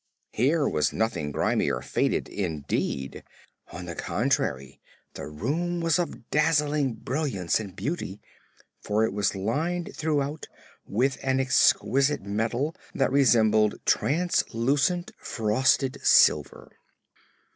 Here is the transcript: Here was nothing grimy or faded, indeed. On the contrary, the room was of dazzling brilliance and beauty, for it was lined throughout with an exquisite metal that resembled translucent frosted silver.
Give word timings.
Here 0.31 0.67
was 0.67 0.91
nothing 0.91 1.31
grimy 1.31 1.69
or 1.69 1.83
faded, 1.83 2.27
indeed. 2.27 3.23
On 3.71 3.85
the 3.85 3.93
contrary, 3.93 4.81
the 5.13 5.27
room 5.27 5.79
was 5.79 5.99
of 5.99 6.27
dazzling 6.31 6.95
brilliance 6.95 7.59
and 7.59 7.75
beauty, 7.75 8.19
for 8.79 9.05
it 9.05 9.13
was 9.13 9.35
lined 9.35 9.95
throughout 9.95 10.47
with 10.87 11.19
an 11.21 11.39
exquisite 11.39 12.23
metal 12.23 12.75
that 12.95 13.11
resembled 13.11 13.75
translucent 13.85 15.11
frosted 15.19 15.99
silver. 16.01 16.71